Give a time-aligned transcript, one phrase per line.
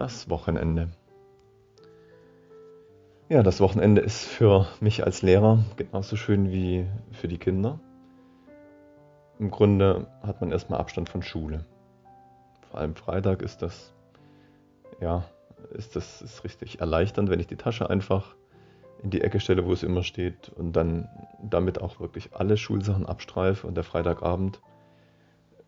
[0.00, 0.88] Das Wochenende.
[3.28, 7.78] Ja, das Wochenende ist für mich als Lehrer genauso schön wie für die Kinder.
[9.38, 11.66] Im Grunde hat man erstmal Abstand von Schule.
[12.70, 13.92] Vor allem Freitag ist das,
[15.02, 15.22] ja,
[15.72, 18.34] ist das ist richtig erleichternd, wenn ich die Tasche einfach
[19.02, 21.10] in die Ecke stelle, wo es immer steht und dann
[21.42, 24.62] damit auch wirklich alle Schulsachen abstreife und der Freitagabend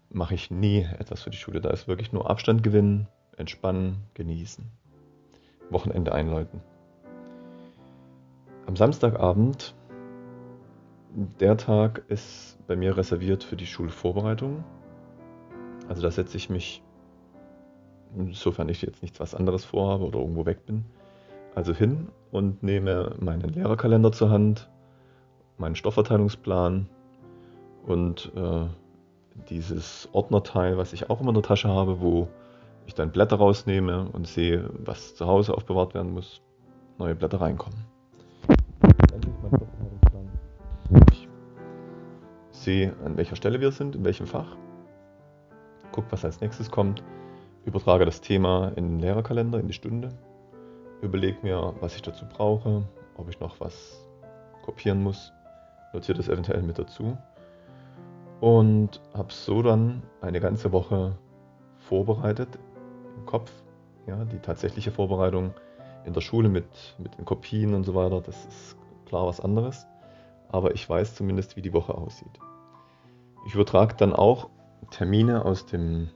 [0.08, 1.60] mache ich nie etwas für die Schule.
[1.60, 4.64] Da ist wirklich nur Abstand gewinnen, entspannen, genießen.
[5.70, 6.60] Wochenende einläuten.
[8.66, 9.74] Am Samstagabend,
[11.40, 14.64] der Tag ist bei mir reserviert für die Schulvorbereitung.
[15.88, 16.82] Also da setze ich mich,
[18.30, 20.84] sofern ich jetzt nichts was anderes vorhabe oder irgendwo weg bin,
[21.54, 24.70] also hin und nehme meinen Lehrerkalender zur Hand,
[25.58, 26.88] meinen Stoffverteilungsplan
[27.86, 28.66] und äh,
[29.50, 32.28] dieses Ordnerteil, was ich auch immer in der Tasche habe, wo
[32.86, 36.42] ich dann Blätter rausnehme und sehe, was zu Hause aufbewahrt werden muss,
[36.98, 37.78] neue Blätter reinkommen.
[41.10, 41.28] Ich
[42.50, 44.56] sehe, an welcher Stelle wir sind, in welchem Fach,
[45.90, 47.02] gucke, was als nächstes kommt,
[47.64, 50.10] übertrage das Thema in den Lehrerkalender, in die Stunde,
[51.00, 52.82] überlege mir, was ich dazu brauche,
[53.16, 54.06] ob ich noch was
[54.64, 55.32] kopieren muss,
[55.92, 57.16] notiere das eventuell mit dazu.
[58.40, 61.16] Und habe so dann eine ganze Woche
[61.78, 62.58] vorbereitet
[63.16, 63.50] im Kopf.
[64.06, 65.54] Ja, die tatsächliche Vorbereitung
[66.04, 66.66] in der Schule mit,
[66.98, 69.86] mit den Kopien und so weiter, das ist klar was anderes.
[70.48, 72.40] Aber ich weiß zumindest, wie die Woche aussieht.
[73.46, 74.50] Ich übertrage dann auch
[74.90, 76.08] Termine aus dem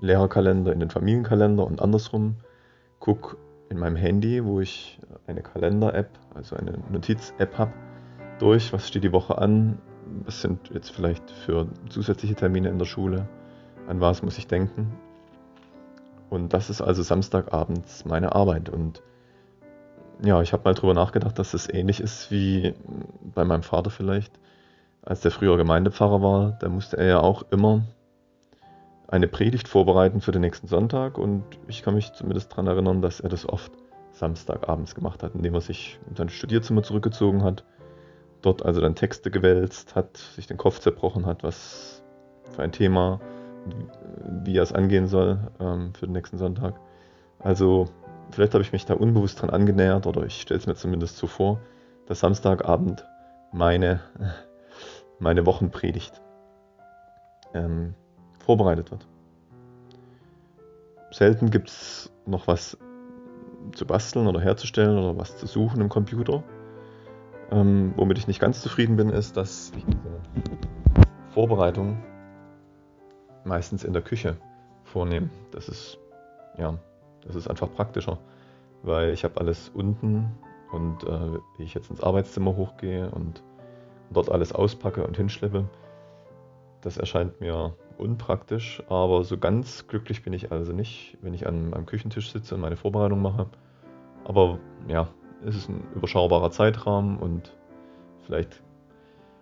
[0.00, 2.36] Lehrerkalender in den Familienkalender und andersrum.
[2.98, 3.36] Gucke
[3.68, 7.72] in meinem Handy, wo ich eine Kalender-App, also eine Notiz-App habe,
[8.38, 9.78] durch, was steht die Woche an,
[10.24, 13.28] was sind jetzt vielleicht für zusätzliche Termine in der Schule,
[13.86, 14.92] an was muss ich denken
[16.34, 18.68] und das ist also Samstagabends meine Arbeit.
[18.68, 19.02] Und
[20.22, 22.74] ja, ich habe mal drüber nachgedacht, dass es ähnlich ist wie
[23.34, 24.32] bei meinem Vater vielleicht.
[25.02, 27.82] Als der früher Gemeindepfarrer war, da musste er ja auch immer
[29.06, 31.18] eine Predigt vorbereiten für den nächsten Sonntag.
[31.18, 33.72] Und ich kann mich zumindest daran erinnern, dass er das oft
[34.12, 37.64] Samstagabends gemacht hat, indem er sich in sein Studierzimmer zurückgezogen hat,
[38.42, 42.02] dort also dann Texte gewälzt hat, sich den Kopf zerbrochen hat, was
[42.50, 43.20] für ein Thema
[44.44, 46.74] wie er es angehen soll ähm, für den nächsten Sonntag.
[47.38, 47.86] Also
[48.30, 51.26] vielleicht habe ich mich da unbewusst dran angenähert oder ich stelle es mir zumindest so
[51.26, 51.60] vor,
[52.06, 53.06] dass Samstagabend
[53.52, 54.00] meine,
[55.18, 56.20] meine Wochenpredigt
[57.54, 57.94] ähm,
[58.38, 59.06] vorbereitet wird.
[61.10, 62.76] Selten gibt es noch was
[63.72, 66.42] zu basteln oder herzustellen oder was zu suchen im Computer.
[67.50, 70.20] Ähm, womit ich nicht ganz zufrieden bin, ist, dass ich diese
[71.30, 72.02] Vorbereitung
[73.44, 74.36] meistens in der Küche
[74.84, 75.30] vornehmen.
[75.50, 75.98] Das ist,
[76.58, 76.78] ja,
[77.26, 78.18] das ist einfach praktischer,
[78.82, 80.30] weil ich habe alles unten
[80.72, 83.42] und äh, ich jetzt ins Arbeitszimmer hochgehe und
[84.10, 85.68] dort alles auspacke und hinschleppe,
[86.80, 91.70] das erscheint mir unpraktisch, aber so ganz glücklich bin ich also nicht, wenn ich an
[91.70, 93.46] meinem Küchentisch sitze und meine Vorbereitung mache.
[94.24, 95.08] Aber ja,
[95.46, 97.56] es ist ein überschaubarer Zeitrahmen und
[98.26, 98.62] vielleicht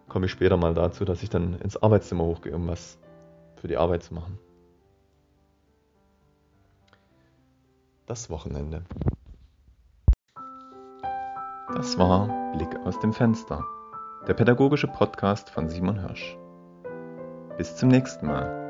[0.09, 2.99] komme ich später mal dazu, dass ich dann ins Arbeitszimmer hochgehe, um was
[3.63, 4.41] für die Arbeit zu machen.
[8.07, 8.83] Das Wochenende.
[11.73, 13.65] Das war Blick aus dem Fenster,
[14.27, 16.37] der pädagogische Podcast von Simon Hirsch.
[17.57, 18.62] Bis zum nächsten Mal.